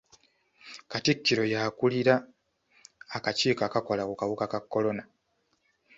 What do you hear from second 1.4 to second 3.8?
y'akuulira akakiiko